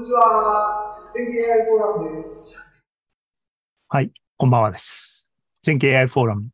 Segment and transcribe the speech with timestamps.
[0.00, 0.96] んにちは。
[1.14, 2.66] 全経 AI フォーラムです。
[3.86, 5.30] はい、こんばんはです。
[5.62, 6.48] 全経 AI フォーラム。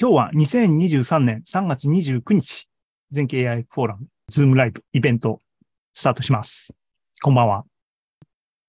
[0.00, 2.66] 今日は2023年3月29日、
[3.10, 5.42] 全経 AI フォーラム、ズームライブイベント
[5.92, 6.72] スタートします。
[7.20, 7.64] こんばんは。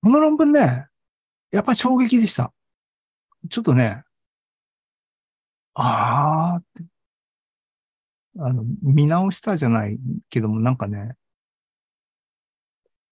[0.03, 0.87] この論文ね、
[1.51, 2.51] やっぱ衝撃でした。
[3.49, 4.03] ちょっとね、
[5.75, 6.83] あーって、
[8.39, 9.97] あの、見直したじゃない
[10.29, 11.15] けども、なんかね、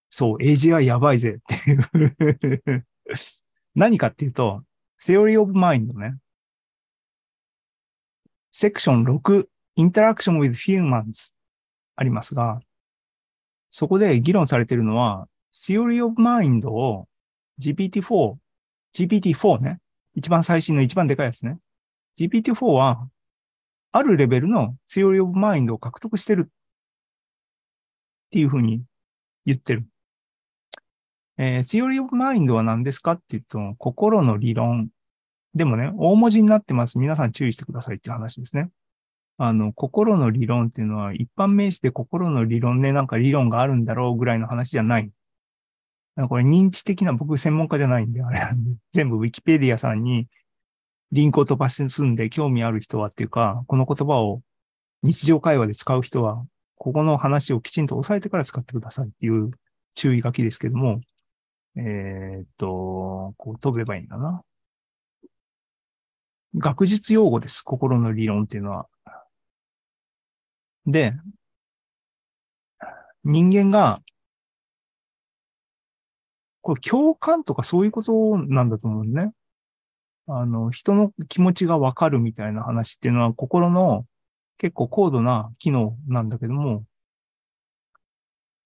[0.09, 2.85] そう、AGI やばいぜっていう
[3.75, 4.63] 何かっていうと、
[4.99, 6.17] Theory of Mind ね。
[8.51, 9.47] セクション6、
[9.77, 11.33] Interaction with Humans
[11.95, 12.59] ありますが、
[13.69, 17.07] そこで議論されているのは、Theory of Mind を
[17.59, 18.37] GPT-4、
[18.93, 19.79] GPT-4 ね。
[20.15, 21.59] 一番最新の一番でかいやつね。
[22.17, 23.07] GPT-4 は、
[23.91, 28.83] あるレベルの Theory of Mind を獲得してるっていうふうに
[29.45, 29.85] 言ってる。
[31.37, 34.89] えー、Theory of Mind は何ですかって言うと、心の理論。
[35.53, 36.97] でもね、大文字になってます。
[36.97, 38.69] 皆さん注意してくださいっていう話ですね。
[39.37, 45.11] あの、心の理論っていうのは、一般名詞で心の理論ね、なんか理論があるんだろうぐらいの話じゃない。
[46.27, 50.27] これ認知的な、僕専門家じゃないんで、あれなんで、全部 Wikipedia さんに
[51.11, 54.41] リンクを飛ばして済んで興味ある人はっていうか、この言葉を
[55.03, 56.43] 日常会話で使う人は、
[56.75, 59.51] ここの話をきちんと押さえてから使ってくださいっていう
[59.93, 61.01] 注意書きですけども、
[61.77, 64.43] えー、っと、こう飛べばいいんだな。
[66.55, 67.61] 学術用語です。
[67.61, 68.87] 心の理論っていうのは。
[70.87, 71.13] で、
[73.23, 74.01] 人間が、
[76.61, 79.33] これ共感とかそういうことなんだと思うね。
[80.27, 84.05] あの、人の気持ちがわかるみたいな話っていうのは心の
[84.57, 86.83] 結構高度な機能なんだけども、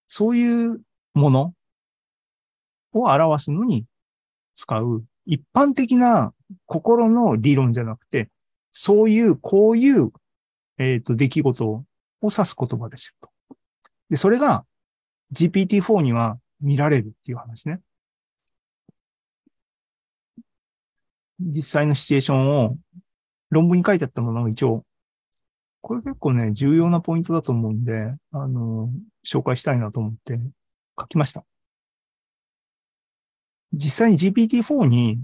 [0.08, 0.82] そういう
[1.14, 1.54] もの
[2.94, 3.86] を表すのに
[4.54, 6.34] 使う一般的な
[6.66, 8.30] 心の理論じゃなくて、
[8.72, 10.12] そういう、こういう、
[10.78, 11.84] えっ、と、出来事を
[12.22, 13.56] 指す言葉ですよと。
[14.10, 14.66] で、それが
[15.34, 17.82] GPT-4 には見られるっていう話ね。
[21.40, 22.78] 実際のシチュエーションを
[23.50, 24.86] 論文に書いてあったものを一応、
[25.82, 28.90] これ結構ね、重要なポイントだと思うんで、あの、
[29.26, 30.40] 紹介したいなと思って
[31.00, 31.44] 書きました。
[33.74, 35.20] 実際に GPT-4 に、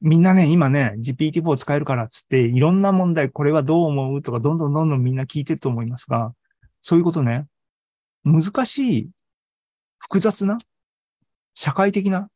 [0.00, 6.34] みんなね、今ね、GPT-4 使えるからっつって、いろんな問題、これはどう思うとか、どんどんどんどんみんな聞いてると思いますが、
[6.80, 7.46] そういうことね、
[8.24, 9.10] 難しい、
[9.98, 10.58] 複雑な、
[11.54, 12.28] 社会的な、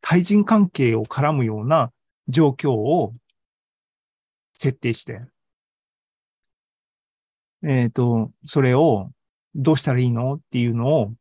[0.00, 1.92] 対人関係を絡むような
[2.28, 3.14] 状況を
[4.54, 5.22] 設定して、
[7.64, 9.10] えっ、と、それを
[9.54, 11.14] どうしたらいいのっていうのを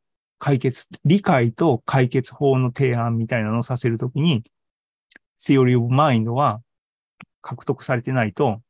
[0.45, 4.43] 解決、理解と解決法の提案みたいなのをさせるときに、
[5.43, 6.61] Theory of Mind は
[7.41, 8.61] 獲得されてないと、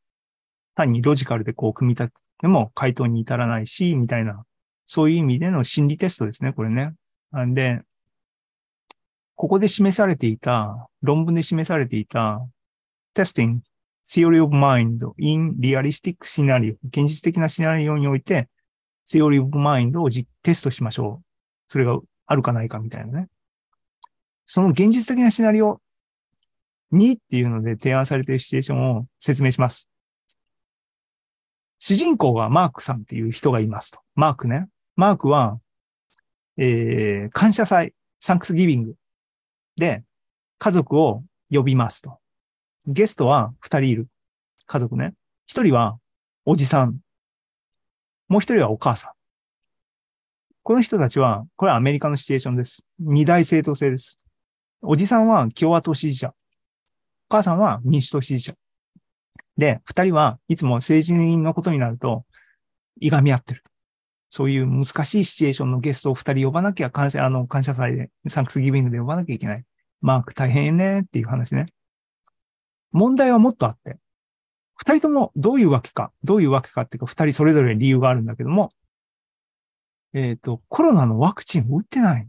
[0.76, 4.46] 単にロジカルでこう組み立てても回答に至らないし、みたいな、
[4.86, 6.94] そういう意味での心理テストですね、これね。
[7.34, 7.82] なんで、
[9.36, 12.40] ここで示されていた、論文で示されていた、
[13.14, 13.60] testing
[14.08, 18.48] theory of mind in realistic scenario 現実的なシナリオにおいて、
[19.12, 20.10] theory of mind を
[20.42, 21.25] テストしましょう。
[21.68, 23.28] それがあるかないかみたいなね。
[24.46, 25.82] その現実的なシナリオ
[26.94, 29.90] 2っていうので提案されているシチュエーションを説明します。
[31.80, 34.00] 主人公がマークさんっていう人がいますと。
[34.16, 34.68] マークね。
[34.96, 35.60] マークは、
[36.58, 38.96] えー、感謝祭、サンクスギビング
[39.76, 40.04] で
[40.58, 42.20] 家族を呼びますと。
[42.88, 44.08] ゲストは二人いる。
[44.68, 45.14] 家族ね。
[45.48, 46.00] 一人は
[46.46, 47.00] おじさん。
[48.28, 49.12] もう一人はお母さん。
[50.66, 52.88] この人たちは、これはアメリカのシチュエーションです。
[52.98, 54.20] 二大政党制です。
[54.82, 56.30] おじさんは共和党支持者。
[56.30, 56.34] お
[57.30, 58.56] 母さんは民主党支持者。
[59.58, 62.26] で、二人はいつも政治人のことになると、
[63.00, 63.62] いがみ合ってる。
[64.32, 69.64] そういう難しいシチュエーションのゲストを二人呼ばなきゃ、感謝、あの、感謝祭で、サンクスギビングで呼ばなきゃいけない。
[70.02, 71.68] マーク大変ねっていう話ね。
[72.92, 74.00] 問題はもっとあって、
[74.78, 78.72] 二人ともどういうわけか、どういうわけかっていうか、二人それぞれ理由があるんだけども、
[80.16, 82.28] えっ、と、コロナのワクチンを打ってない。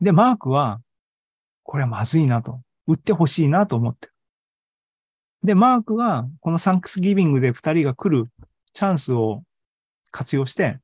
[0.00, 0.80] で、マークは、
[1.62, 2.60] これはまずいなと。
[2.88, 4.12] 打ってほしいなと思ってる。
[5.44, 8.28] で、マークは、このサンクスギビングで二人が来る
[8.72, 9.44] チャンスを
[10.10, 10.80] 活用して、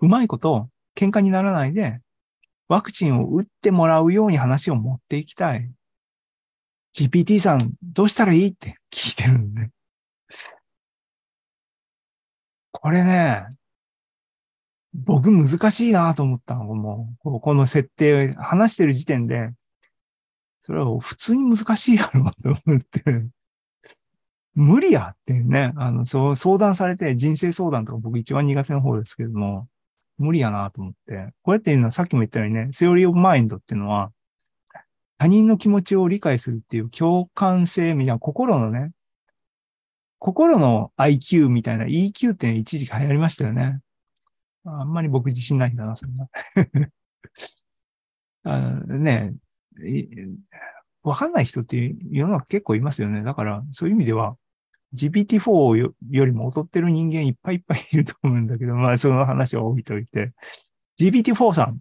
[0.00, 2.00] うまいこと喧嘩にならないで、
[2.68, 5.70] ワクチンを打ってもらうように話を持っていきたい。
[6.94, 9.70] GPT さん、どうしたらいいって聞いてるんで。
[12.70, 13.46] これね、
[14.94, 19.50] 僕難しいなと思ったのもう、この設定、話してる時点で、
[20.60, 23.02] それは普通に難しいやろと思って、
[24.54, 29.66] 無理やっていうね、あの、そう、相談されて、人生相談とか僕一番苦手な方ですけども、
[30.18, 31.32] 無理やなと思って。
[31.42, 34.12] こうやって言うのはさっきも言ったようにね、 theory of mind っていうのは、
[35.18, 38.90] 他人の気持ちを理解するっていう共感性みたいな心のね、
[40.18, 43.80] 心の IQ みたいな EQ って一時期流行りましたよね。
[44.64, 46.28] あんまり僕自信ないんだな、そんな。
[48.44, 49.34] あのね、
[51.02, 53.22] わかんない人って世の中結構いますよね。
[53.22, 54.36] だから、そういう意味では、
[54.94, 60.32] GPT-4 よりも劣ってる人間いっぱいいっぱいいると思うんだけど、まあその話は置いといて。
[61.00, 61.80] GPT-4 さん。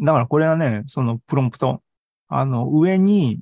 [0.00, 1.82] だからこれはね、そのプロンプト。
[2.28, 3.40] あの、上に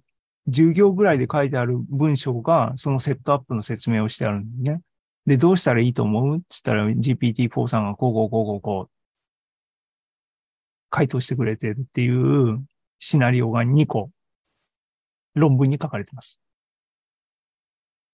[0.48, 4.80] 10行ぐらいで書いてある文章が、そのセットアップの説明をしてあるんでね。
[5.26, 6.36] で、どうしたらいいと思う？
[6.36, 8.90] って言ったら GPT-4 さんがこうこうこうこうこう
[10.90, 12.64] 回答してくれてるっていう
[12.98, 14.10] シナリオが2個
[15.34, 16.40] 論文に書かれてます。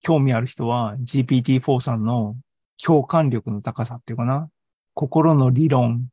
[0.03, 2.37] 興味ある人は GPT-4 さんの
[2.83, 4.51] 共感力の高さっていうかな、
[4.95, 6.09] 心の理論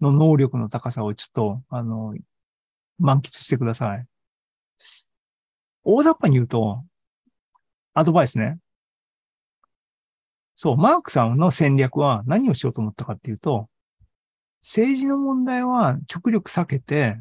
[0.00, 2.14] の能力の高さをちょっと、あの、
[2.98, 4.06] 満喫してください。
[5.84, 6.84] 大雑把に言うと、
[7.94, 8.58] アドバイスね。
[10.60, 13.68] そう、マークさんの戦略は何をしようと思ったかっていうと、
[14.60, 17.20] 政治の問題は極力避けて、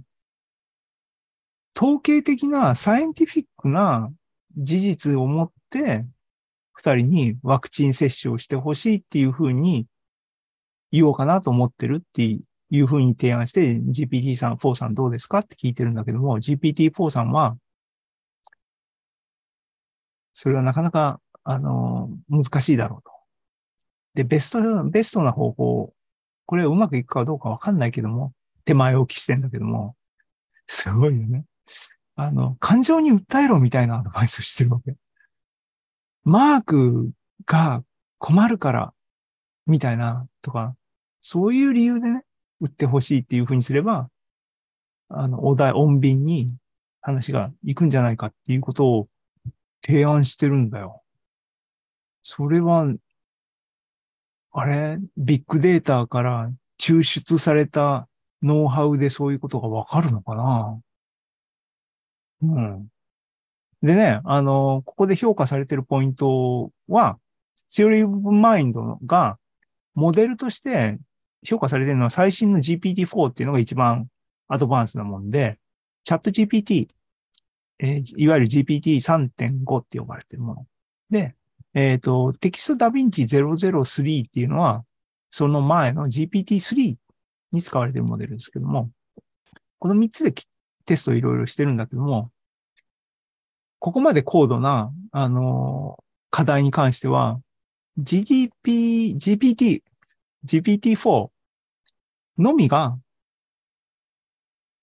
[1.77, 4.11] 統計的なサイエンティフィックな
[4.57, 6.03] 事実を持って、
[6.73, 9.85] 二人にワクチン接種をしてほしいっていうふうに
[10.91, 12.39] 言おうかなと思ってるってい
[12.79, 17.55] うふうに提案して、GPT さん、4さんどうですかって聞いてるんだけども、GPT-4 さんは、
[20.33, 23.16] それはなかなか、あの、難しいだろうと。
[24.17, 25.93] で、ベスト、ベストな方法、
[26.47, 28.33] これうまくいくかどうかわかんないけども、
[28.65, 29.95] 手前置きしてんだけども、
[30.65, 31.45] すごいよね。
[32.15, 34.95] あの、感情に訴えろみたいなアドバイスしてるわけ。
[36.23, 37.11] マーク
[37.45, 37.83] が
[38.17, 38.91] 困るから、
[39.67, 40.75] みたいな、とか、
[41.21, 42.23] そういう理由でね、
[42.59, 44.09] 売ってほしいっていうふうにすれば、
[45.09, 46.55] あの、お題、穏便に
[47.01, 49.07] 話が行くんじゃないかっていうことを
[49.85, 51.03] 提案してるんだよ。
[52.23, 52.87] それは、
[54.59, 56.51] あれビッグデータから
[56.81, 58.07] 抽出された
[58.41, 60.79] ノウハウでそういうことがわかるのかな？
[62.41, 62.87] うん。
[63.83, 67.19] でね、あの、ここで評価されてるポイントは、
[67.71, 69.37] Theory of Mind が
[69.93, 70.97] モデルとして
[71.45, 74.07] 評価されてるのは最新の GPT-4 っていうのが一番
[74.47, 75.59] アドバンスなもんで、
[76.03, 76.87] チャット GPT、
[77.77, 80.65] えー、いわゆる GPT3.5 って呼ばれてるもの。
[81.11, 81.35] で、
[81.77, 84.83] えっ、ー、と、テキストダヴィンチ003っていうのは、
[85.29, 86.95] その前の GPT-3
[87.51, 88.89] に使われているモデルですけども、
[89.77, 90.33] この3つで
[90.85, 92.31] テストいろいろしてるんだけども、
[93.77, 97.39] ここまで高度な、あの、課題に関しては、
[97.99, 99.83] GDP、GPT、
[100.47, 101.29] GPT-4
[102.39, 102.97] のみが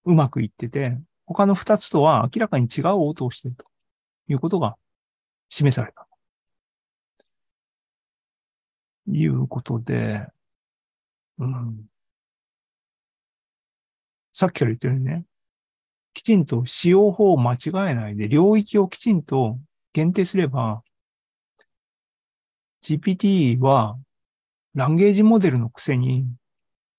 [0.05, 0.97] うまくいってて、
[1.27, 3.65] 他の2つとは明らかに違う応答をしていると
[4.29, 4.77] いうことが
[5.49, 6.07] 示された。
[9.09, 10.27] いうことで、
[11.39, 11.87] うん。
[14.33, 15.25] さっきから言ってるようにね、
[16.13, 19.59] きちんと使用法を間違えないで、領域をきちんと
[19.93, 20.83] 限定すれば、
[22.83, 23.97] GPT は
[24.75, 26.27] ランゲージモデルのくせに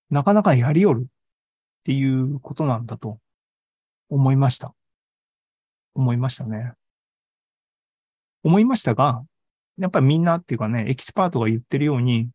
[0.09, 1.07] なかなかやりよるっ
[1.83, 3.19] ていうことなんだと
[4.09, 4.73] 思いました。
[5.93, 6.73] 思いましたね。
[8.43, 9.23] 思いましたが、
[9.77, 12.29] やっぱりみんなっていうかね、エキスパートが言ってるように、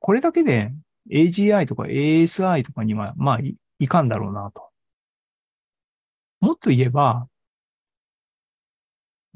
[0.00, 0.72] これだけで
[1.10, 3.38] AGI とか ASI とかには、まあ
[3.78, 4.70] い、かんだろうなと。
[6.40, 7.28] もっと言えば、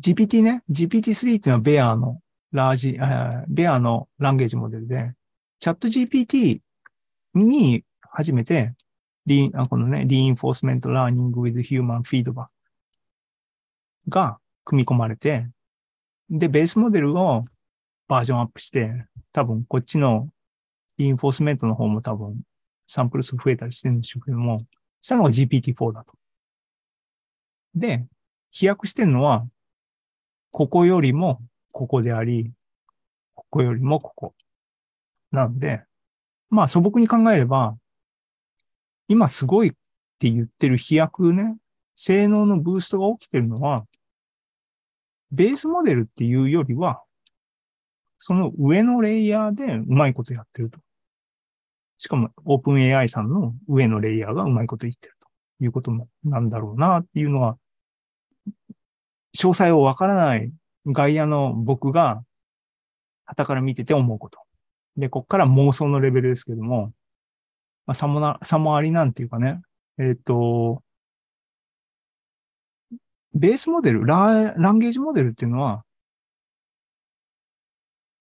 [0.01, 2.21] GPT ね、GPT-3 っていうのはベアの
[2.53, 2.99] ラージ、
[3.49, 5.13] ベアのランゲージモデルで、
[5.59, 6.61] チャット GPT
[7.35, 8.75] に初めて、
[9.25, 12.47] リあこのね、Reinforcement Learning with Human Feedback
[14.09, 15.49] が組み込まれて、
[16.31, 17.45] で、ベースモデルを
[18.09, 20.29] バージョンアップして、多分こっちの
[20.99, 22.41] インフォースメントの方も多分
[22.87, 24.61] サンプル数増えたりしてるんでしょうけども、
[25.03, 26.13] したのが GPT-4 だと。
[27.75, 28.07] で、
[28.51, 29.47] 飛躍してるのは、
[30.51, 31.41] ここよりも
[31.73, 32.51] ここであり、
[33.35, 34.35] ここよりもここ。
[35.31, 35.83] なんで、
[36.49, 37.77] まあ素朴に考えれば、
[39.09, 39.73] 今すごいっ
[40.19, 41.57] て言ってる飛躍ね、
[41.95, 43.87] 性能のブーストが起きてるのは、
[45.33, 47.03] ベースモデルっていうよりは、
[48.19, 50.79] その上のレイヤーでうまいことやってると
[51.99, 55.15] しかも OpenAI さんの上のレイヤーがうまいこと言ってる
[55.59, 55.93] ということ
[56.25, 57.57] なんだろうなっていうのは、
[59.37, 60.53] 詳細をわからない
[60.87, 62.23] 外野の僕が、
[63.25, 64.39] 旗から見てて思うこと。
[64.97, 66.93] で、こっから妄想のレベルですけども、
[67.87, 69.61] まあ、差もな、差もありなんていうかね、
[69.99, 70.83] えっ、と、
[73.37, 75.85] ベースモデルラ、ランゲージモデルっていうのは、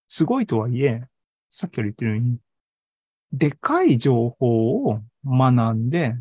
[0.09, 1.03] すごいとはいえ、
[1.49, 2.37] さっきから言ってるように、
[3.31, 6.15] でかい情報を学んで、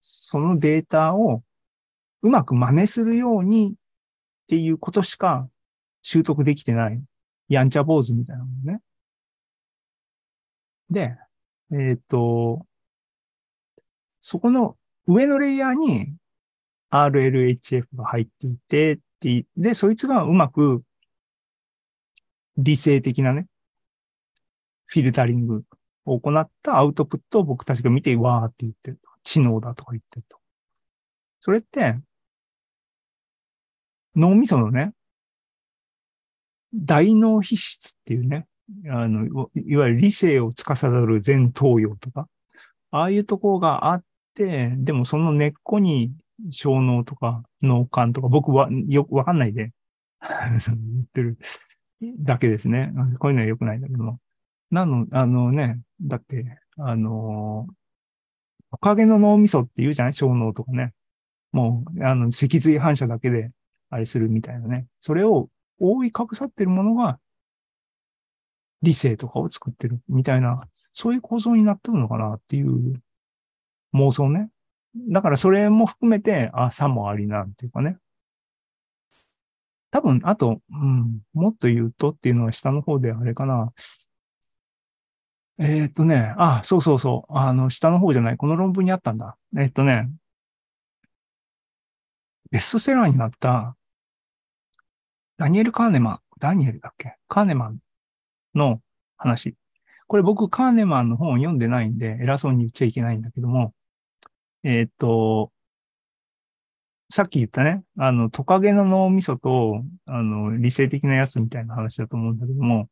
[0.00, 1.44] そのデータを
[2.22, 3.76] うまく真似するようにっ
[4.48, 5.48] ていうことしか
[6.02, 7.00] 習得できてない。
[7.48, 8.80] やんちゃ坊主みたいなもんね。
[10.90, 11.16] で、
[11.70, 12.66] えっ、ー、と、
[14.20, 14.76] そこの
[15.08, 16.14] 上のレイヤーに
[16.90, 20.82] RLHF が入っていて、ってで、そいつがうまく
[22.58, 23.46] 理性的なね、
[24.84, 25.64] フィルタリング
[26.04, 29.08] を行ったアウトプットを僕たちが見て、わーって言ってると。
[29.24, 30.38] 知能だとか言ってると。
[31.40, 31.98] それって、
[34.14, 34.92] 脳みそのね、
[36.74, 38.46] 大脳皮質っていうね、
[38.90, 42.28] あの、いわゆる理性を司る前頭葉とか、
[42.90, 44.04] ああいうところがあっ、
[44.44, 46.12] でもその根っこに
[46.50, 49.72] 小脳とか脳幹とか、僕はよくわかんないで
[50.20, 51.38] 言ってる
[52.20, 52.92] だけですね。
[53.18, 54.18] こういうのは良くないんだけども。
[54.70, 57.66] なの、あのね、だって、あの、
[58.70, 60.14] おかげの脳みそって言うじゃない？
[60.14, 60.92] 小脳とかね。
[61.52, 63.50] もう、あの、脊髄反射だけで、
[63.90, 64.86] あれするみたいなね。
[65.00, 65.48] それを
[65.80, 67.18] 覆い隠さってるものが、
[68.82, 73.00] 理性とかを作ってるみたいな、そういう構造になってるのかなっていう
[73.94, 74.50] 妄想ね。
[75.10, 77.98] だからそれも含めて、あ、さもありなんていうかね。
[79.90, 83.72] 多分、あと、うん、もっと言うとっていうのは下の方であれかな。
[85.58, 87.32] えー、っとね、あ、そうそうそう。
[87.36, 88.36] あの、下の方じゃない。
[88.36, 89.36] この論文にあったんだ。
[89.56, 90.10] えー、っとね、
[92.50, 93.76] ベストセラーになった
[95.36, 97.16] ダニエル・カーネマン、ダニエルだっけ？
[97.28, 97.78] カーネマン
[98.54, 98.80] の
[99.16, 99.54] 話。
[100.06, 103.74] これ僕、カーネマンの本を読んでないんで、偉そうに言っちゃいけないんだけども、
[104.68, 105.50] えー、っと、
[107.10, 112.90] さっき言ったね、あの、トカゲの脳みそと、あの、理性的なやつみたいな話だと思うんだけども、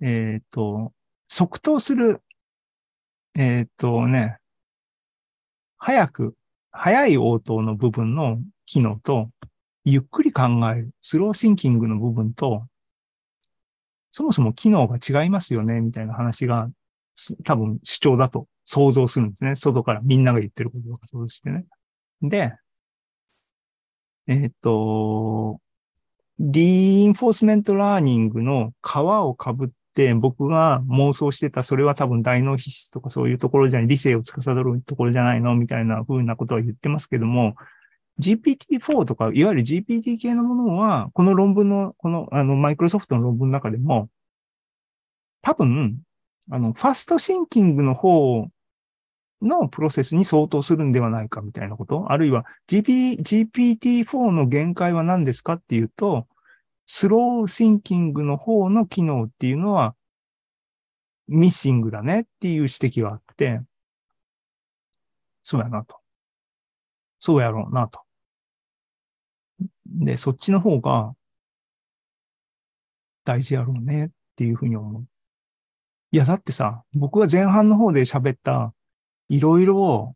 [0.00, 0.92] えっ、と、
[1.28, 2.22] 即答する、
[3.34, 4.38] えっ、とね、
[5.76, 6.36] 早く、
[6.70, 9.28] 早い応答の部分の機能と、
[9.84, 12.68] ゆっくり考える、スローシンキングの部分と、
[14.12, 16.70] そもそも機能が違いますよね、みたいな話が、
[17.42, 19.56] 多分主張だと想像するんですね。
[19.56, 21.64] 外からみんなが言ってることを想像してね。
[22.22, 22.54] で、
[24.26, 25.60] えっ、ー、と、
[26.38, 37.56] reinforcement learning の皮をかぶって僕が妄想してた、それは多分大脳皮質とかそういうところじゃない、理性を司るところじゃないのみたいな風なことは言ってますけども、
[38.20, 44.08] GPT-4 とか、いわゆる GPT 系のものは、この論文の、この、あの、マイクロソフトの論文の中でも、
[45.40, 45.98] 多分、
[46.50, 48.48] あの、 fast thinking の方
[49.40, 52.10] のプロセスに相当するんではないかみたいなこと？
[52.10, 56.26] あるいは GP GPT-4 の限界は何ですかっていうと、
[56.86, 59.94] スローシンキングの方の機能っていうのは
[61.28, 63.60] ミッシングだねっていう指摘があって、
[65.42, 65.96] そうやなと。
[67.18, 68.00] そうやろうなと。
[69.86, 71.14] で、そっちの方が
[73.24, 75.06] 大事やろうねっていうふうに思う。
[76.12, 78.74] いや、だってさ、僕が前半の方で喋った
[79.30, 80.14] いろいろ、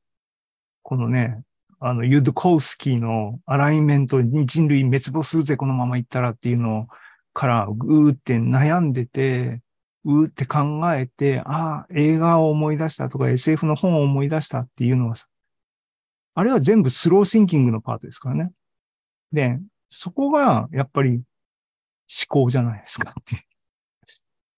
[0.82, 1.42] このね、
[1.80, 6.86] あの、ユドコウスキーのアライメントに人類滅亡するぜ、このまま行ったらっていうの
[7.32, 9.62] から、うーって悩んでて、
[10.04, 15.26] うーって考えて、ああ、映画を思い出したとか SF の本を思い出したっていうのはさ、
[16.34, 18.52] あれは全部スローシンキングのパートですからね。
[19.32, 21.22] で、そこがやっぱり思
[22.28, 23.46] 考じゃないですかって。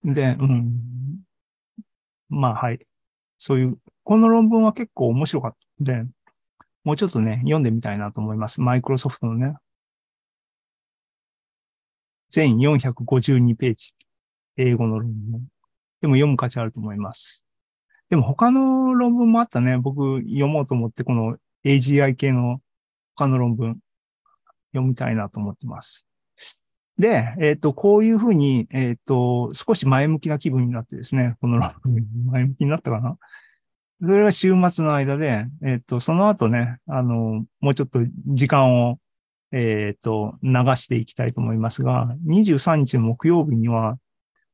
[0.04, 1.27] で、うん。
[2.28, 2.80] まあはい。
[3.38, 5.52] そういうこの論文は結構面白かっ
[5.84, 6.10] たので、
[6.84, 8.60] もうちょっとね、読んでみたいなと思います。
[8.62, 9.54] マイクロソフトのね。
[12.30, 13.92] 全452ページ。
[14.56, 15.46] 英語の論文。
[16.00, 17.44] でも読む価値あると思います。
[18.08, 19.76] でも他の論文もあったね。
[19.76, 22.62] 僕読もうと思って、この AGI 系の
[23.14, 23.78] 他の論文
[24.72, 26.07] 読みたいなと思ってます。
[26.98, 31.58] で、えっ、ー、と、こういうふうに、えっ、ー、と、少し前向きな気分になってですね、この、
[32.30, 33.16] 前向きになったかな？
[34.00, 38.98] それは週末の間で、えっ、と、その後ね、あの、もうちょっと時間を、
[39.52, 43.98] えっ、と、流していきたいと思いますが、23日の木曜日には、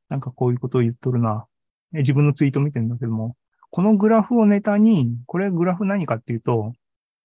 [0.09, 1.45] なんかこういうことを言っとるな。
[1.93, 3.35] 自分のツイート見てるんだけども、
[3.71, 6.73] このグラフをネタに、これグラフ何かっていうと、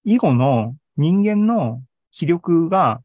[0.05, 3.03] 以後の人間の視力が、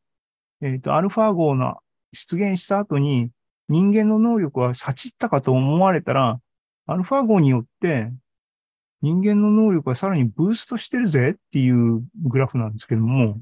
[0.62, 1.78] えっ、と、アルファ号の
[2.16, 3.30] 出現した後に、
[3.70, 6.40] 人間の能力は幸ったかと思われたら、
[6.88, 8.12] アルファ号によって、
[9.02, 13.40] 人間の能力はさらにブーストしてるぜっていうグラフなんですけども、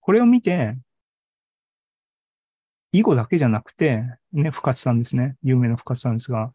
[0.00, 0.76] これを見て、
[2.92, 5.36] 囲碁だけじゃなくて、ね、深津さんですね。
[5.42, 6.52] 有名な深津さんですが、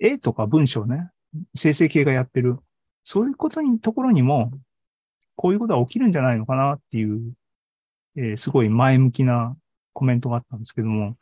[0.00, 1.10] 絵とか文章ね、
[1.54, 2.58] 生成系がやってる。
[3.04, 4.52] そういうことに、ところにも、
[5.36, 7.34] こういうことは起きるんじゃないのかなっていう、
[8.16, 9.56] えーすごい前向きな
[10.00, 11.18] コメントがあったんですけども、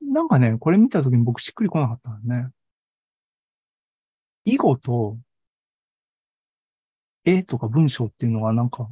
[0.00, 2.48] なんかね、これ見たときに僕しっくりこなかったんだね。
[4.44, 5.18] 囲碁と
[7.24, 8.88] 絵とか文章っていうのはなんか、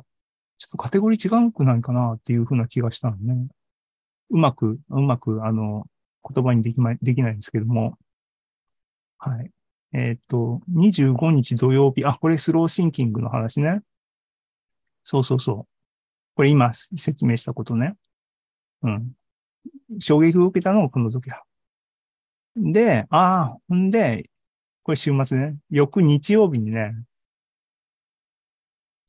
[0.58, 3.46] ちょっとカテゴリー違うくないかなっていうふうな気がしたのね。
[4.30, 5.86] うまく、うまく、あの、
[6.28, 7.96] 言葉にできま、できないんですけども。
[9.18, 9.52] はい。
[9.92, 13.82] えーっと、25日土曜日、あ、これスローシンキングの話ね。
[15.04, 15.66] そうそうそう。
[16.34, 17.96] これ今説明したことね。
[18.82, 19.12] うん。
[20.00, 21.44] 衝撃を受けたのがこの時だ。
[22.56, 24.30] で、ああ、ほんで、
[24.82, 25.56] これ週末ね。
[25.70, 26.94] 翌日曜日にね、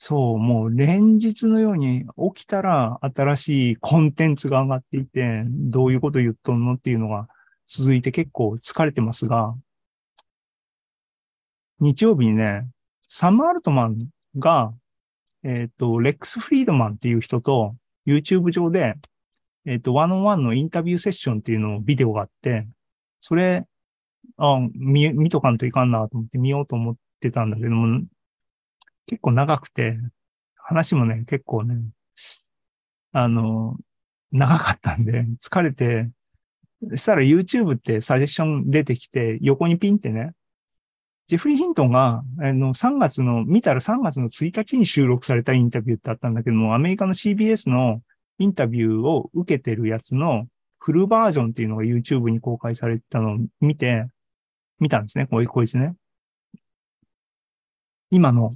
[0.05, 7.29] そう、もう連日のように起きたら新しいコンテンツが上がっていて、どういうこと言っとんのっていうのが
[7.67, 9.55] 続いて結構疲れてますが、
[11.79, 12.67] 日曜日にね、
[13.07, 14.73] サム・アルトマンが、
[15.43, 17.75] えっ、と、レックス・フリードマンっていう人と
[18.05, 18.95] YouTube 上で、
[19.65, 22.67] えっ、と、ワンオンワンのインタビューセッションっていうのをビデオがあって、
[23.20, 23.65] それ、
[24.38, 28.01] あ、見、見とかんといかんなと思って見ようと思ってたんだけども、
[29.08, 29.98] 結構長くて、
[30.55, 31.77] 話もね、結構ね、
[33.12, 33.77] あの、
[34.32, 36.10] 長かったんで、疲れて、
[36.91, 40.34] そしたら YouTube ってサジェッション出てきて、横にピンってね、
[41.27, 48.02] ジェフリー・ヒントンが、あの、3月の、見たら3月の1日に収録されたインタビューってあったんだけども、アメリカの CBS の
[48.39, 50.48] インタビューを受けてるやつの
[50.80, 54.06] フルバージョンっていうのが YouTube に公開されたのを見て、
[54.80, 55.96] 見たんですね、こいこいつね。
[58.10, 58.56] 今の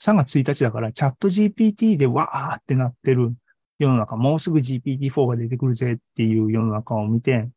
[0.00, 3.34] 3月1日だからチャット GPT でわーってなってる
[3.78, 7.48] 世の中、もうすぐ GPT-4 が出てくるぜっていう世の中を見て、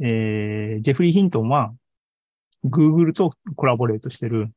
[0.00, 1.74] えー、ジェフリー・ヒントンは
[2.64, 4.50] Google とコラボレートしてる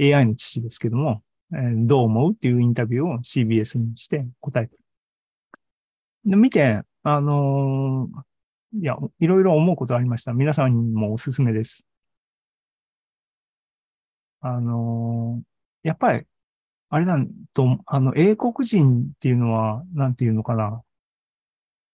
[0.00, 4.80] AI の父ですけども、どう思うっていうインタビューを CBS にして答えてる。
[6.24, 8.22] で見て、あのー
[8.72, 10.32] いや、いろいろ思うことありました。
[10.32, 11.84] 皆さんにもおすすめです。
[14.40, 15.42] あのー
[15.82, 16.26] やっぱり、
[16.90, 20.82] あれなんと、あの、英国人っていうのは、なんていうのかな。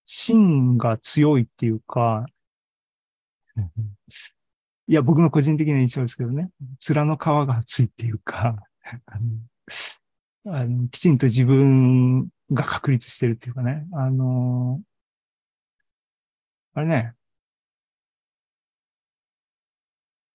[0.06, 2.26] 芯が強いっていうか、
[4.88, 6.50] いや、僕の個人的な印象ですけどね。
[6.88, 8.56] 面の皮が厚いっていうか、
[10.46, 13.86] あのきちんと自分が確立してるっていうかね。
[13.92, 14.80] あの
[16.74, 17.14] あれね。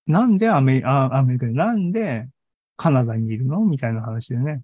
[0.07, 2.27] なんでアメあアメリカで、なんで
[2.75, 3.61] カナダにいるの？
[3.61, 4.61] みたいな話でね。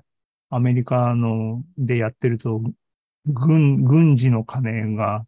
[0.50, 2.62] アメリカのでやってると、
[3.26, 5.26] 軍、軍事の金が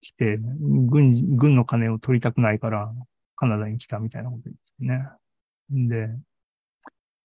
[0.00, 2.92] 来て、軍、軍の金を取りたくないから、
[3.36, 5.88] カナダに来たみたいなこと言ってね。
[5.88, 6.08] で、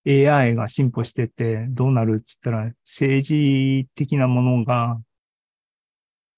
[0.08, 5.00] AI が進歩しててどうなるっつったら、政治的なものが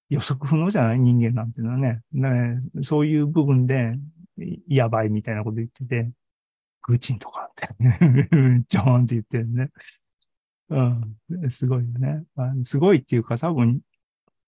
[0.08, 1.00] 予測不能じゃない？
[1.00, 2.00] 人間なんていうのはね。
[2.12, 3.94] ねそういう部分で、
[4.68, 6.10] やばいみたいなこと言ってて、
[6.82, 7.68] プーチンとかって、
[8.68, 9.70] ジョーンって言ってるね。
[10.68, 10.80] う
[11.46, 12.24] ん、すごいよね。
[12.64, 13.80] すごいっていうか多分、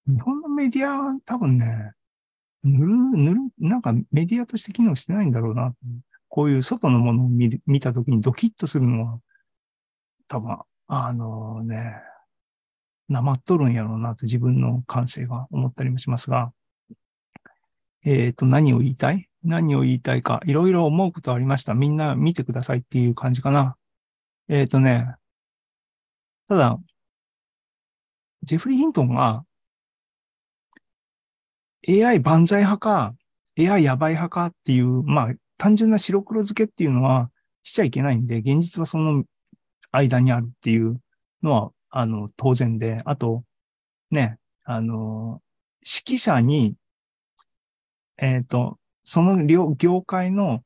[0.07, 1.93] 日本のメディアは多分ね、
[2.63, 5.75] ぬる、ぬる、なんかメディアとして機能してないんだろうな。
[6.39, 9.19] こういう外のものを見る見たときにドキッとするのは、
[10.29, 11.95] 多分、あのね、
[13.09, 16.53] なまっとるんやろうなと自分の感性が思ったりもしますが、
[18.07, 19.29] えっ、と、何を言いたい？
[19.43, 21.75] 何を言いたいか、いろいろ思うことありました。
[21.75, 23.77] みんな見てくださいっていう感じかな。
[24.49, 25.17] えっ、とね、
[26.47, 26.79] ただ、
[28.45, 29.45] ジェフリー・ヒントンが
[31.89, 33.17] AI 万歳派か、
[33.59, 37.31] AI やばい派かっていう、まあ、単純な白黒付けっていうのは
[37.63, 39.25] しちゃいけないんで、現実はその
[39.93, 41.01] 間にあるっていう
[41.43, 43.45] のは、あの、当然で、あと、
[44.11, 45.43] ね、あの、
[45.81, 46.77] 指揮者に、
[48.19, 50.63] えっ、と、その業業界の、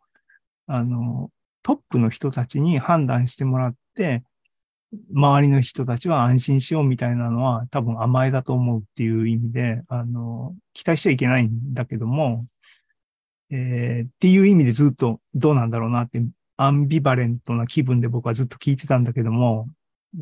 [0.66, 1.30] あの、
[1.62, 4.22] トップの人たちに判断してもらって、
[5.14, 12.44] 周りの人たちは安心しようみたいなのは多分甘えだと思うっていう意味で、あの、期待しちゃいけないんだけども、
[13.52, 16.22] えーっていう意味でずっとどうなんだろうなって、
[16.56, 19.68] アンビバレントな気分で僕はずっと聞いてたんだけども、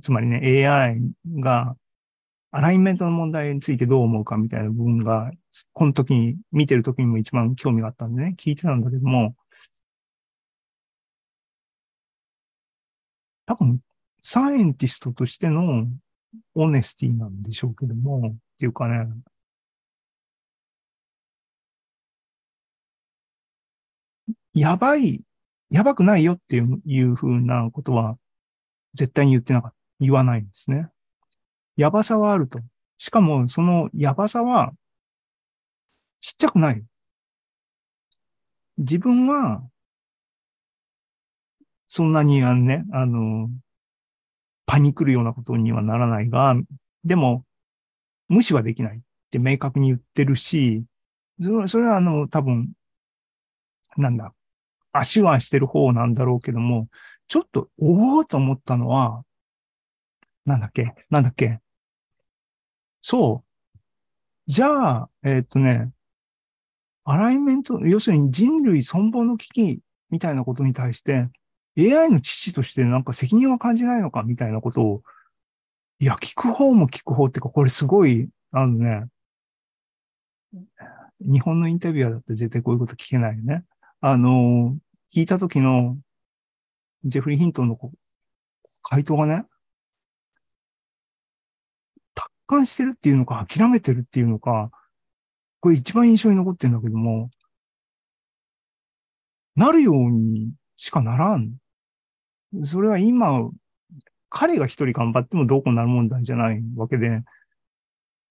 [0.03, 1.01] つまりね、AI
[1.41, 1.77] が
[2.53, 5.31] アライメントの問題についてどう思うかみたいな部分が、
[5.73, 9.37] この時に、見てる時にも一番興味があったんでね、聞いてたんだけども、
[13.47, 13.81] 多分、
[14.23, 15.87] サイエンティストとしての
[16.55, 19.07] オネスティなんでしょうけども、っていうかね、
[24.55, 25.25] やばい、
[25.71, 28.17] やばくないよっていういうふうなことは
[28.95, 29.77] 絶対に言ってなかった。
[30.01, 30.89] 言わないんですね。
[31.77, 32.59] やばさはあると。
[32.99, 34.73] しかも、そのやばさは
[36.21, 36.83] ちっちゃくない。
[38.79, 39.63] 自分は、
[41.87, 43.51] そんなにあのね、あの、
[44.67, 46.55] パニクるようなことにはならないが、
[47.05, 47.45] でも、
[48.29, 50.87] 無視はできないって明確に言ってるし、
[51.43, 52.73] それそれはあの、多分、
[53.97, 54.33] なんだ、
[54.93, 56.89] 足はしてる方なんだろうけども、
[57.29, 59.25] ちょっと、おおと思ったのは、
[60.45, 61.61] なんだっけなんだっけ
[63.03, 63.79] そう。
[64.47, 65.93] じゃあ、えーっとね、
[67.05, 71.29] アライメント、要するに人類存亡の危機みたいなことに対して、
[71.79, 75.03] AI の父としてなんか責任は感じないのかみたいなことを、
[75.99, 79.07] いや、聞く方も聞く方っていうか、これすごい、あのね、
[81.21, 83.65] 日本のインタビュアーだって絶対こういうこと聞けないよね。
[84.03, 84.79] あの、
[85.15, 85.99] 聞いた時の
[87.05, 87.79] ジェフリー・ヒントンの
[88.83, 89.45] 回答がね、
[92.15, 94.71] 達観してるっていうのか、諦めてるっていうのか、
[95.61, 97.31] これ一番印象に残ってるんだけども、
[99.55, 101.57] なるようにしかならん。
[102.65, 103.51] それは今、
[104.31, 107.23] 彼が一人頑張ってもどうこうなる問題じゃないわけで、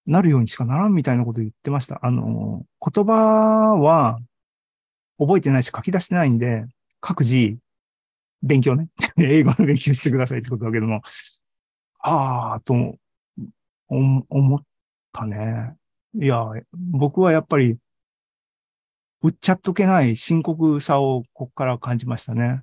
[0.06, 2.00] なるようにしかならんみたいなこと言ってました。
[2.02, 3.12] あの、言葉
[3.76, 4.18] は
[5.20, 6.64] 覚えてないし書き出してないんで、
[7.00, 7.58] 各自
[8.42, 8.88] 勉強ね。
[9.18, 11.02] 英語の勉強してくださいってことだけども、
[12.00, 12.74] ああ、と
[13.88, 14.64] 思っ
[15.12, 15.76] たね。
[16.14, 17.76] いや、僕はやっぱり、
[19.22, 22.62] 売っちゃっとけない深刻さをここから感じましたね。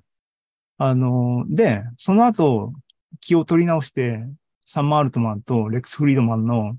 [0.76, 2.72] あの、で、その後、
[3.20, 4.24] 気を取り直して、
[4.64, 6.76] サンマールトマンとレックス・フリードマンの、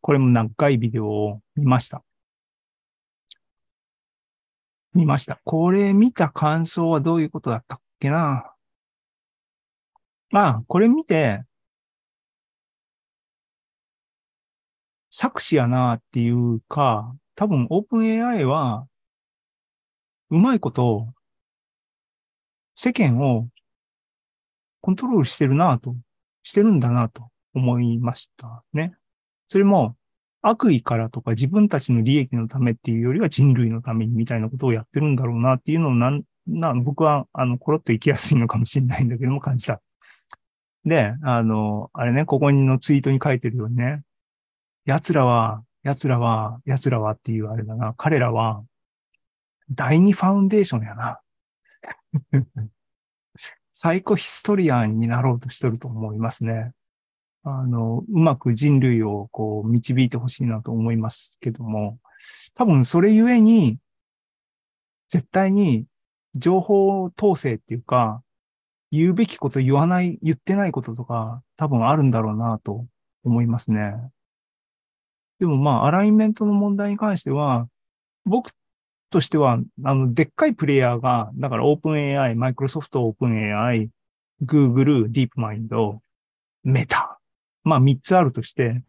[0.00, 2.02] これも長いビデオを見ました。
[4.94, 5.40] 見ました。
[5.44, 8.52] これ見た感想はどういうことだったっけな？
[10.30, 11.44] まあ、これ見て、
[15.10, 18.86] 作詞やなっていうか、多分オープン AI は、
[20.30, 21.12] うまいこと、
[22.74, 23.48] 世間を
[24.80, 25.94] コントロールしてるなと、
[26.42, 28.94] してるんだなと思いましたね。
[29.48, 29.96] それも
[30.42, 39.80] 悪意からとか自分たちの利益のためっていうよりは人類のためにみたいなことをやってるんだろうなっていうのをなん、な、僕はあの、コロッと行きやすいのかもしれないんだけども感じた。
[40.84, 44.02] で、あの、あれね、ここのツイートに書いてるようにね、
[44.84, 48.64] 奴らは、奴らは、奴らはっていうあれだな、彼らは、
[49.70, 51.20] 第二ファウンデーションやな。
[53.72, 56.72] サイコヒストリアンになろうとしてると思いますね。
[57.44, 61.98] あの、うまく人類をこう導いてほしいなと思いますけども、
[62.54, 63.78] 多分それゆえに、
[65.08, 65.86] 絶対に
[66.34, 68.22] 情報統制っていうか、
[68.90, 72.86] 言うべきこと言わない、言ってないこととか多分あるんだろうなと
[73.24, 73.94] 思いますね。
[75.38, 77.68] でもまあ、アライメントの問題に関しては、
[78.24, 78.52] 僕
[79.10, 83.90] としては、あの、でっかいプレイヤーが、だからオープン AI、マイクロソフトオープン AI、
[84.44, 86.00] Google、ディープマインド、
[86.62, 87.21] メタ。
[87.64, 88.82] まあ、3つあるとして、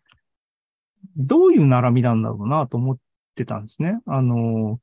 [1.17, 2.97] どういう並びなんだろうなと思っ
[3.35, 3.99] てたんですね。
[4.05, 4.79] あの、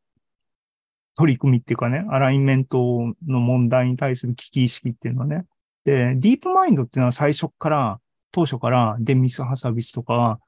[1.16, 5.44] 取り組みっていうかね、アライメントの問題に対する危機意識っていうのはね。
[5.84, 8.00] で、ディープマインドっていうのは最初から、
[8.32, 10.38] 当初からデミス・ハサビスとか、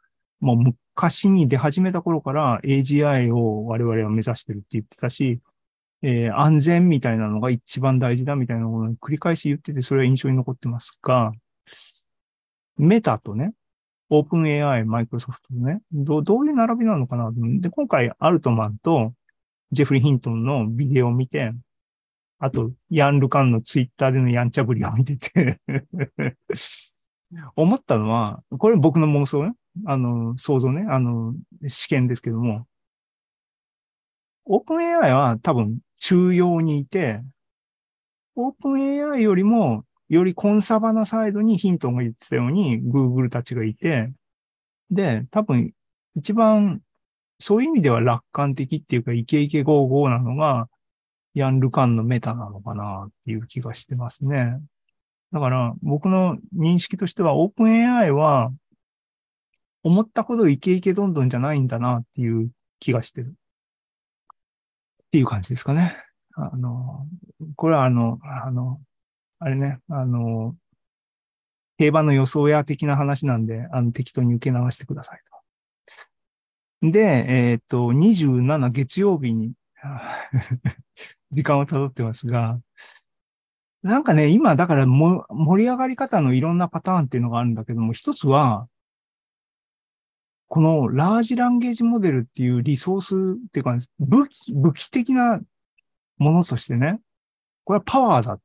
[0.41, 5.41] もう昔に出始めた頃から AGI を我々は目指してるって言ってたし、
[6.03, 11.33] えー安全みたいなのが一番大事だみたいなことを繰り返し言ってて、それは印象に残ってますが、
[12.83, 13.53] メタとね、
[14.11, 19.13] オープン AI、マイクロソフトのね、どどういう並びなのかなで、今回アルトマンと
[19.71, 21.53] ジェフリー・ヒントンのビデオを見て、
[22.41, 25.61] あと、ヤン・ルカンのツイッターでのやんちゃぶりを見てて
[27.55, 29.53] 思ったのは、これ僕の妄想ね。
[29.87, 30.85] あの、想像ね。
[30.91, 31.35] あの、
[31.69, 32.67] 試験ですけども、
[34.45, 37.21] オープン AI は多分中央にいて、
[38.35, 39.85] オープン AI よりも、
[40.17, 44.13] よりコンサバなサイドにヒントが言ってたように Google たちがいて、
[44.91, 45.73] で、多分
[46.15, 46.83] 一番
[47.39, 50.69] そういう意味では楽観的っていうかイケイケゴーゴーなのが
[51.33, 54.61] ヤン・ルカンのメタなのかなっていう気がしてますね。
[55.33, 58.53] だから僕の認識としては OpenAI は
[59.83, 63.35] 思ったほどイケイケどんどんじゃないんだなっていう気がしてる。
[63.35, 65.97] っていう感じですかね。
[66.35, 67.07] あの、
[67.57, 68.79] これはあの、あの、
[69.45, 70.55] あれね、あの、
[71.77, 75.21] 競馬の予想屋的な話なんで、あの、適当に受け流してください
[76.81, 76.91] と。
[76.93, 79.55] で、えっ、と、27月曜日に
[81.33, 82.61] 時間を辿ってますが、
[83.83, 85.25] なんかね、今、だから盛
[85.57, 88.69] り上がり方のいろんなパターンっていうのがあるんだけども、一つは、
[90.47, 95.41] このラージランゲージモデルっていうリソースっていうか、武器、武器的な
[96.19, 97.01] ものとしてね、
[97.65, 98.39] これはパワーだ。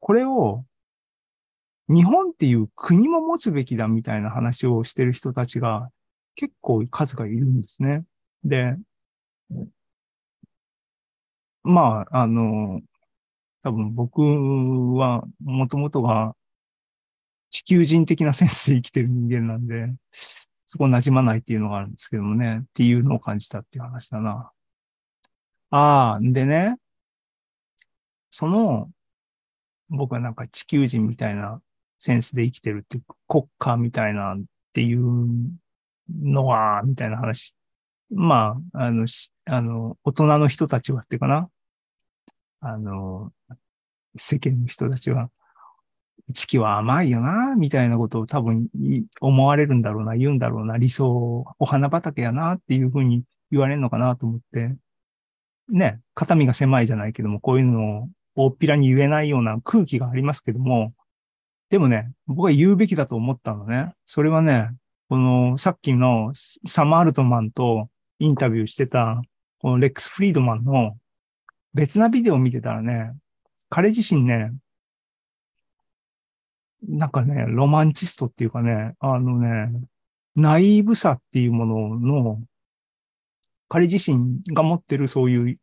[0.00, 0.64] これを
[1.88, 5.90] 日本っていう国も持つべきだみたいな話をしてる人たちが
[6.34, 8.04] 結構数がいるんですね。
[8.44, 8.76] で、
[11.62, 12.80] まあ、あの、
[13.62, 16.34] 多分僕はもともとが
[17.50, 19.92] 地球人的なセンスで生きてる人間なんで、
[20.66, 24.50] そこ馴染まないっていうのがあるんですけどもね、っていうのを感じたっていう話だな。
[25.70, 26.76] ああ、でね、
[28.30, 28.90] その、
[29.88, 31.60] 僕はなんか地球人みたいな
[31.98, 35.28] センスで生きてるっていう国家みたいなっていう
[36.22, 37.54] のは、みたいな話。
[38.10, 39.06] まあ、あの、
[39.46, 41.50] あの、大人の人たちはっていうかな。
[42.60, 43.32] あの、
[44.16, 45.30] 世間の人たちは、
[46.32, 48.68] 地球は甘いよな、みたいなことを多分
[49.20, 54.74] 思われるんだろうな、言うんだろうな、理想、お花畑やな、っていうふうに言われるのかなと思って、
[55.68, 60.92] ね、肩身が狭いじゃないけども、こういうのを大っぴらに言えないような空気がありますけども、
[61.70, 63.92] でもね、僕は言うべきだと思ったのね。
[64.04, 64.70] それはね、
[65.08, 66.32] このさっきの
[66.68, 69.20] サム・アルトマンとインタビューしてた、
[69.60, 70.96] このレックス・フリードマンの
[71.74, 73.12] 別なビデオを見てたらね、
[73.68, 74.52] 彼自身ね、
[76.88, 79.72] なんかね、ロマンチストっていうかね、あのね、
[80.36, 82.42] ナイーブさっていうものの、
[83.68, 85.56] 彼自身が持ってるそういう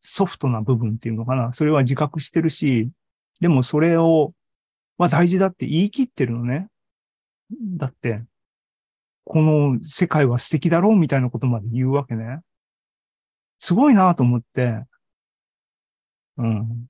[0.00, 1.52] ソフトな部分っていうのかな。
[1.52, 2.90] それは自覚してるし、
[3.40, 4.32] でもそれを、
[4.96, 6.68] は大事だって言い切ってるのね。
[7.76, 8.22] だって、
[9.24, 12.40] この世界は素敵だろうみたいなことまで言うわけね。
[13.58, 14.84] すごいなと思って、
[16.36, 16.86] うん。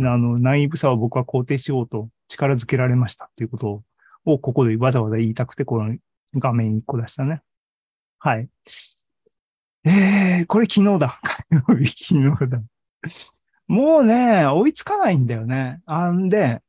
[0.00, 3.82] あの、ナイブさは僕は肯定しようと力づけられましたっていうこと
[4.24, 5.96] を、ここでわざわざ言いたくて、この
[6.36, 7.42] 画面1個出したね。
[8.18, 8.48] はい。
[9.84, 11.20] ええー、これ昨日だ。
[11.50, 12.62] 昨日だ。
[13.66, 15.80] もうね、追いつかないんだよね。
[15.86, 16.62] あんで、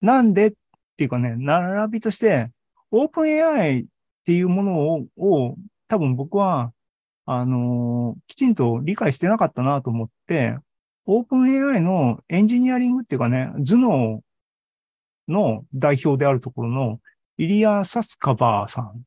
[0.00, 0.52] なんでっ
[0.96, 2.50] ていうかね、並びとして、
[2.90, 3.84] オープン AI っ
[4.24, 6.72] ていうものを、を多分僕は、
[7.26, 10.56] あのー、きちんと理解してなかったなと思って、
[11.06, 14.22] オープン AI のエンジニアリングっていうかね、頭脳
[15.28, 17.00] の代表であるところの
[17.38, 19.04] イリア・サスカバーさん。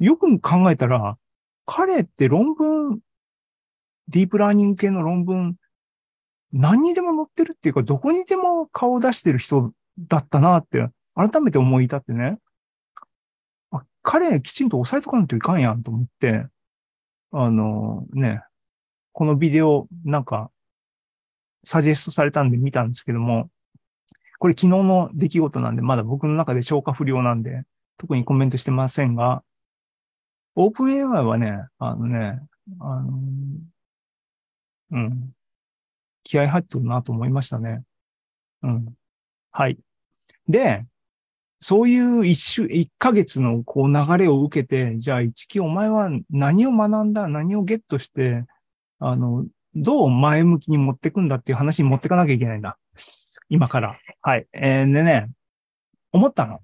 [0.00, 1.18] よく考えたら、
[1.66, 3.00] 彼って論文、
[4.08, 5.56] ディープラーニング系の論文、
[6.52, 12.38] 何にでも載ってるっていうか、どこにでも顔を出してる人だったなって、改めて思い至ってね。
[13.70, 16.46] あ、彼きちんと押さえとかないといかんやんと思って、
[17.32, 18.42] あのね、
[19.12, 20.50] このビデオなんか、
[21.64, 23.50] サジェストされたんで見たんですけども、
[24.38, 27.62] これ昨日の出来事なんで、まだ僕の中で消化不良なんで、
[27.96, 29.42] 特にコメントしてませんが、
[30.56, 32.40] オープン AI はね、あのね、
[32.80, 33.18] あの、
[34.92, 35.32] うん、
[36.22, 37.82] 気合入ってるなと思いましたね。
[38.62, 38.94] うん。
[39.50, 39.78] はい。
[40.48, 40.86] で、
[41.60, 48.44] そういう一週、一ヶ月のこう流れを受けて、じゃあ一期お前は何を学んだ、何をゲットして、
[48.98, 52.78] あの、どう前向きに持ってくんだっていう話に持ってかなきゃいけないんだ。
[53.48, 53.98] 今から。
[54.22, 54.46] はい。
[54.52, 55.30] えー、でね、
[56.12, 56.60] 思ったの。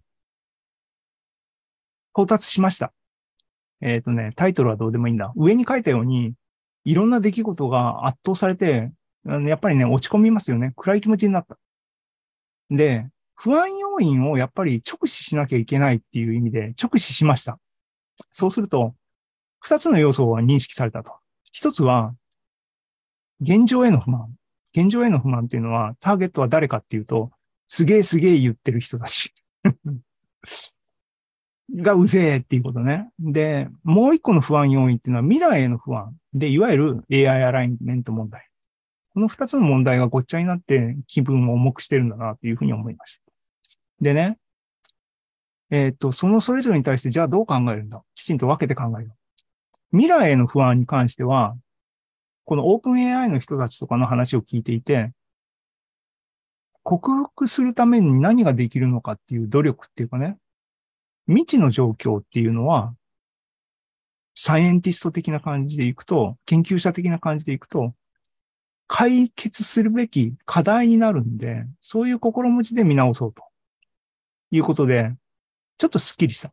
[2.14, 2.92] 到達しました。
[3.80, 5.32] えっ、ー、とね、タイトルはどうでもいいんだ。
[5.36, 6.34] 上に書いたように、
[6.84, 8.92] いろんな出来事が圧倒されて、
[9.24, 10.72] やっぱりね、落ち込みますよね。
[10.76, 11.58] 暗い気持ちになった。
[12.70, 17.58] で、不安要因をやっぱり直視しなきゃいけないっていう意味で直視しました。
[18.30, 18.94] そうすると、
[19.60, 21.12] 二つの要素は認識されたと。
[21.52, 22.14] 一つは、
[23.40, 24.34] 現状への不満。
[24.74, 27.30] 現状への不満っていうのは、ターゲットは誰かっていうと、
[27.66, 29.34] すげえすげえ言ってる人だし。
[31.76, 33.10] がうぜえっていうことね。
[33.18, 36.16] で、もう一個の不安要因っていうのは未来への不安。
[36.34, 38.48] で、いわゆる AI アライメント問題。
[39.14, 43.24] この二つの問題がごっちゃになって気分を重くしてるんだなっていうふうに思いました。
[44.00, 44.38] でね、
[45.70, 48.02] えっ、ー、と、そのそれぞれに対してじゃあどう考えるんだ？
[48.14, 49.12] きちんと分けて考える。
[49.92, 51.56] 未来への不安に関しては、
[52.44, 55.12] このオープン AI の人たちとかの話を聞いていて、
[56.82, 60.38] 克服するために何ができるのかっていう努力っていうかね、
[61.30, 62.92] 未知の状況っていうのは、
[64.34, 67.94] サイエンティスト的な感じでいくと、研究者的な感じでいくと、
[68.88, 73.44] 解決するべき課題になるんで、そういう心持ちで見直そうと
[74.50, 75.14] いうことで、
[75.78, 76.52] ちょっとスッキリした。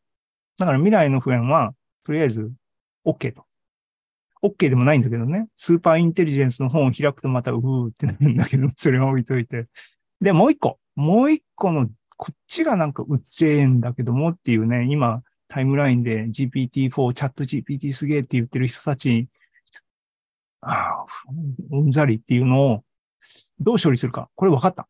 [0.59, 1.73] だから未来の不縁は、
[2.05, 2.51] とりあえず
[3.03, 3.45] OK と。
[4.43, 5.47] OK でもないんだけどね。
[5.55, 9.63] スーパーインテリジェンスの本を開くとまたうーってなるんだけど、それは置いといて。
[10.21, 10.77] で、もう一個。
[10.95, 19.27] もう一個の、こっちがなんかうっぜえんだけどもっていうね、今、タイムラインで GPT-4、チャット GPT すげえって言ってる人たちに、
[20.61, 21.05] ああ、
[21.71, 22.83] うんざりっていうのを
[23.59, 24.29] どう処理するか。
[24.35, 24.87] これ分かった。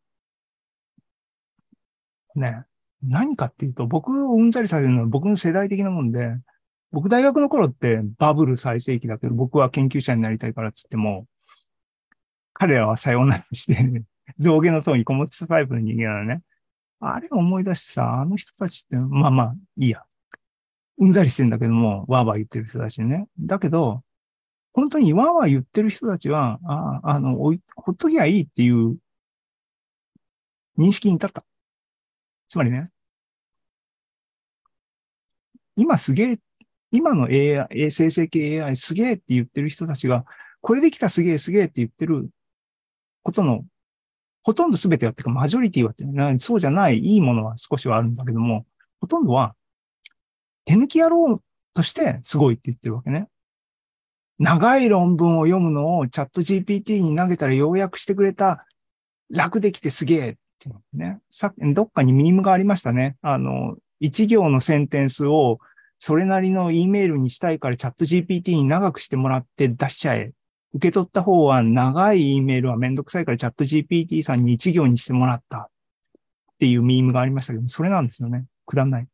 [2.34, 2.64] ね。
[3.02, 6.36] 何かっていうと、僕をうんざりされるのは僕の世代的なもんで、
[6.90, 11.26] 僕大学の頃ってバブル最盛期だけど、僕は研究者になりたいからっつっても、
[12.54, 14.04] 彼らはさようならして、
[14.38, 16.42] 象牙の塔にこもってたタイプの人間なのね。
[17.00, 20.02] あれ思い出してさ、あの人たちって、まあまあ、いいや。
[20.98, 23.28] うんざりしてんだけども、わーわー言ってる人たちね。
[23.38, 24.02] だけど、
[24.72, 27.52] 本当にわーわー言ってる人たちは、ああの、ほ
[27.92, 28.98] っときゃいいっていう
[30.76, 31.44] 認識に至った。
[32.48, 32.84] つまりね、
[35.76, 36.38] 今すげえ、
[36.90, 40.24] 今の AI、生成系 AI すげえって言ってる人たちが、
[40.60, 42.30] これできたすげえすげえって言ってる
[43.22, 43.64] ことの
[44.42, 48.66] ほとんど全ては、っていうか、マジョリティはっていうそうじゃない、いいものは少しはあるんだけども、
[49.00, 49.54] ほとんどは、
[50.64, 51.42] 手抜き野郎
[51.74, 53.28] としてすごいって言ってるわけね。
[54.38, 58.66] 長い論文を読むのをチャット GPT に投げたら要約してくれた、
[59.30, 61.20] 楽できてすげえっていうね。
[61.30, 63.16] さどっかにミームがありましたね。
[63.22, 65.58] あの、一行のセンテンスを
[65.98, 70.32] それなりの E メールにしたいからチャット GPT に長くしてもらって出しちゃえ
[70.74, 75.66] 受け取った方は長い E メールはめんどくさいからチャット GPT さんに一行にしてもらったっ
[76.58, 78.44] ていうミームがありましたけど、それなんですよね。
[78.66, 79.06] くだんない。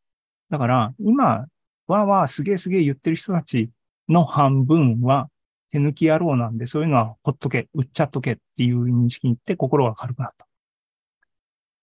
[0.50, 1.46] だから、今、
[1.86, 3.70] わーわーすげえすげえ言ってる人たち
[4.08, 5.28] の半分は
[5.70, 10.46] 手抜き野郎なんで、そういうのはほっとけ、売っちゃっとけっていう認識に行って心が軽くなった。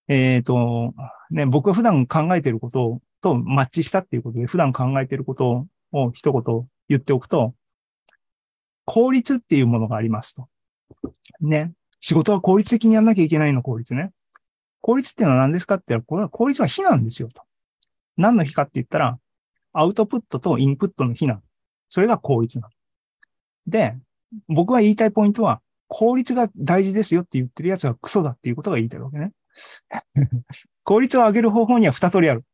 [0.07, 0.93] えっ、ー、と、
[1.29, 7.53] ね、僕が普段考えてることとマッチしたっていうことで、普段考えてることを一言言っておくと、
[8.85, 10.47] 効率っていうものがありますと。
[11.39, 11.73] ね。
[11.99, 14.11] 仕事は効率的にやんなきゃいけないの効率ね。
[14.81, 17.43] 効率っていうのは何ですかって言ったら、これは効率は非なんですよと。
[18.17, 19.19] 何の非かって言ったら、
[19.73, 21.41] アウトプットとインプットの非なの。
[21.89, 22.73] それが効率なの。
[23.67, 23.95] で、
[24.47, 29.33] 僕が言いたいポイントは、効率が大事ですよって言ってるやつはクソだっていうことが言いたいわけね。
[30.83, 32.45] 効率を上げる方法には二通りある。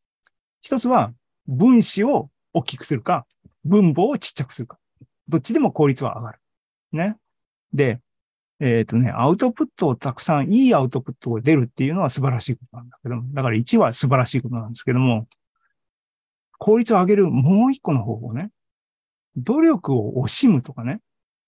[0.60, 1.14] 一つは、
[1.46, 3.26] 分子を大きくするか、
[3.64, 4.78] 分母をちっちゃくするか。
[5.28, 6.40] どっちでも効率は上がる。
[6.92, 7.16] ね。
[7.72, 8.00] で、
[8.60, 15.28] えっ、ー、とね、アウトプットをたくさん、いいアウトプットが出るっていうのは素晴らしいことなんだけども、だから1は素晴らしいことなんですけども、
[16.58, 18.50] 効率を上げるもう一個の方法ね。
[19.36, 21.00] 努力を惜しむとかね。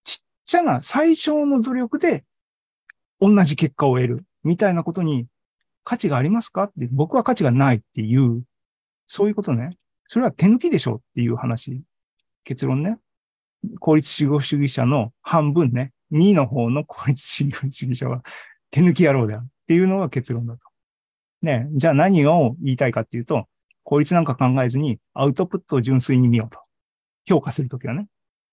[0.04, 2.24] ちっちゃな最小の努力で
[3.20, 5.26] 同じ結果を得るみたいなことに
[5.82, 6.64] 価値がありますか？
[6.64, 8.44] って僕は価値がないっていう、
[9.08, 9.70] そういうことね。
[10.06, 11.82] それは手抜きでしょっていう話。
[12.44, 12.98] 結論ね。
[13.78, 18.22] 効率主義主義者の半分ね、2の方の効率主義主義者は
[18.70, 20.60] 手抜き野郎だよっていうのが結論だと。
[21.42, 23.46] ね、じゃあ何を言いたいかっていうと、
[23.84, 26.60] 効率なんか考えずにアウトプットを純粋に見ようと。
[27.26, 28.06] 評価するときはね。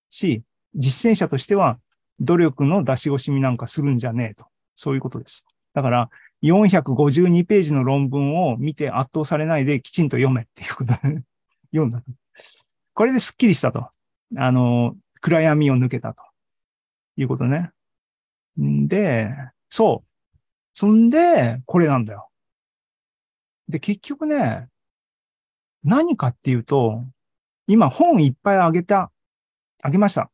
[0.09, 0.43] し、
[0.75, 1.79] 実践者としては
[2.19, 4.45] 努力の出し惜しみなんかするんじゃねえと。
[4.75, 5.45] そういうことです。
[5.73, 6.09] だから、
[6.43, 11.23] 452ページの論文を見て圧倒されないできちんと読めっていうことで、
[11.71, 12.01] 読んだ。
[12.93, 13.89] これでスッキリしたと。
[14.35, 16.21] あの、暗闇を抜けたと
[17.15, 17.71] いうことね。
[18.61, 19.31] んで、
[19.69, 20.37] そう。
[20.73, 22.29] そんで、これなんだよ。
[23.67, 24.67] で、結局ね、
[25.83, 27.03] 何かっていうと、
[27.67, 29.11] 今本いっぱいあげた、
[29.81, 30.31] あげました。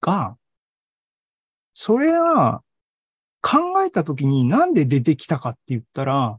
[0.00, 0.36] が、
[1.72, 2.62] それは
[3.42, 6.38] 考えたときになんで出てきたかって言ったら、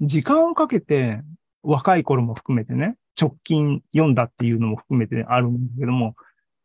[0.00, 1.20] 時間をかけて
[1.62, 6.16] 若い頃も含めてね、直近読んだっていうのも含めてあるんだけども、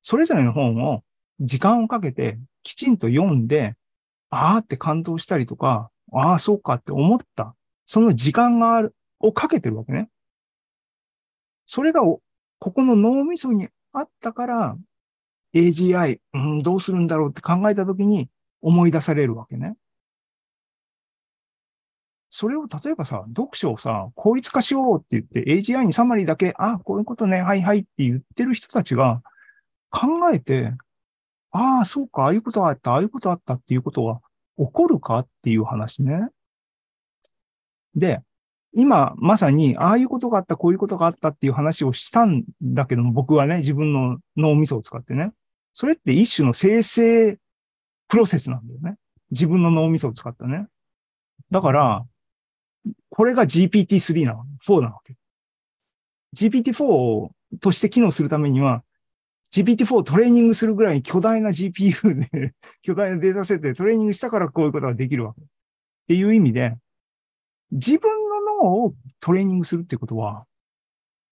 [0.02, 1.04] それぞれの本を
[1.40, 3.76] 時間をかけてきちんと読んで、
[4.30, 7.56] ああって感動したりとか、ああ、そうかって思った。
[7.86, 10.10] その時間がある、をかけてるわけね。
[11.66, 12.20] それが、こ
[12.60, 14.78] この脳みそにあったから、
[15.54, 18.30] AGI、うん、どうするんだろうって考えたときに
[18.62, 19.76] 思い出されるわけね。
[22.38, 29.22] それを例えばさ、読書をさ、効率化しようって言って、AGI にサマリーだけ、あ、こういうことね、はいはいって言ってる人たちが
[29.90, 30.74] 考えて、
[31.52, 34.20] ああ、そうか、ああいうことがあった、ああいうことあったっていうことは
[34.58, 35.20] 起こるか？
[35.20, 36.28] っていう話ね。
[37.96, 38.20] で、
[38.74, 45.32] 今、まさに、ああいうことがあった、こういうことがあったっていう話をしたんだけども、僕はね、自分の脳みそを使ってね。
[45.72, 47.38] それって一種の生成
[48.10, 48.98] プロセスなんだよね。
[49.32, 50.68] 自分の脳みそを使ったね。
[51.50, 52.06] だから、
[53.10, 55.16] これが GPT-3 なの、4なわけ。
[56.36, 57.30] GPT-4
[57.62, 58.84] として機能するためには、
[59.54, 65.42] GPT-4 をトレーニングするぐらい巨大な GPU で、 巨大なデータセットでトレーニングしたからこういうことができるわけ。
[65.42, 65.46] っ
[66.08, 66.78] ていう意味で、
[67.72, 70.46] 自分の脳をトレーニングするってことは、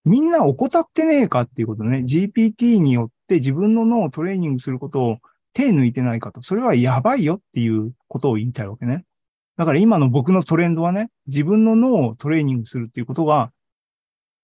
[0.05, 1.99] みんな怠ってねえかっていうことね。
[1.99, 5.17] GPT によって自分の脳をトレーニングすることを
[5.53, 6.41] 手抜いてないかと。
[6.41, 9.05] それはやばいよっていうことを言いたいわけね。
[9.57, 13.51] だから今の僕のトレンドはね、自分の脳をトレーニングするっていうことが、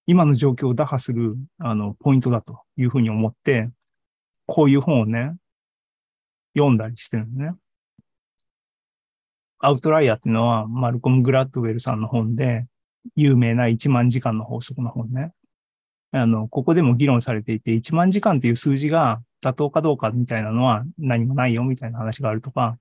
[0.05, 3.70] 今の状況を打破する、あの、ポイントだというふうに思って、
[4.45, 5.36] こういう本をね、
[6.55, 7.55] 読んだりしてるのね。
[9.60, 12.66] アウトライヤーっていうのは、マルコム・グラッドウェルさんの本で、
[13.16, 15.32] 有名な1万時間の法則の本ね。
[16.12, 22.78] あの、ここでも議論されていて、1万時間っていう数字が妥当かどうかみたいなのは何もないよみたいな話があるとか、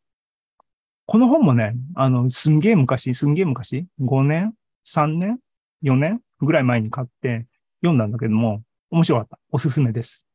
[1.10, 4.52] この本もね、あの、すんげえ昔、すんげえ昔、5年
[4.86, 5.38] ?3 年
[5.82, 7.46] ?4 年ぐらい前に買って
[7.80, 9.38] 読んだんだけども、面白かった。
[9.50, 10.26] おすすめです。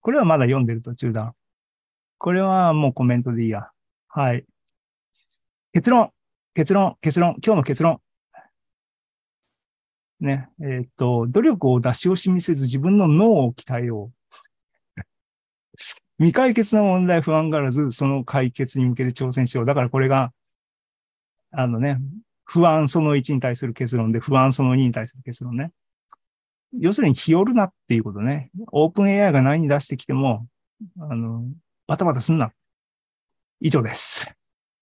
[0.00, 1.34] これはまだ読んでる途中だ。
[2.16, 3.68] これはもうコメントでいいや。
[4.08, 4.46] はい。
[5.74, 6.08] 結論
[6.54, 8.00] 結論結論今日の結論
[10.20, 14.17] ね、えーっと、努力を出し惜しみせず自分の脳を鍛えよう。
[16.18, 19.66] 未解決の問題不安がらず、その解決に向けて挑戦しよう。
[19.66, 20.32] だからこれが、
[21.52, 21.98] あのね、
[22.44, 25.70] 不安その1に対する結論で、不安その2に対する結論ね。
[26.78, 28.50] 要するに、日和るなっていうことね。
[28.72, 30.46] オープン AI が何に出してきても、
[30.98, 31.44] あの、
[31.86, 32.52] バタバタすんな。
[33.60, 34.37] 以上です。